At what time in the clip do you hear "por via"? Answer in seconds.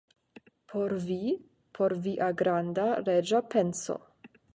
1.79-2.29